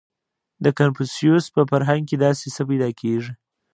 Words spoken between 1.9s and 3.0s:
کې داسې څه پیدا